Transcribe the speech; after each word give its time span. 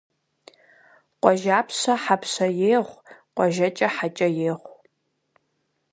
Къуажапщэ 1.21 1.93
хьэпщэ 2.03 2.47
егъу, 2.77 3.01
къуажэкӀэ 3.35 3.87
хьэкӀэ 3.95 4.27
егъу. 4.49 4.77